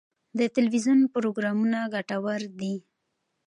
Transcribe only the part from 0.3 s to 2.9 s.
د تلویزیون پروګرامونه ګټور دي.